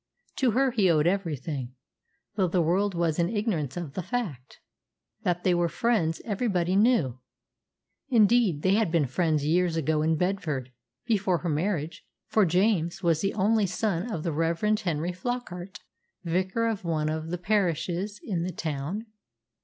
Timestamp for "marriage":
11.49-12.03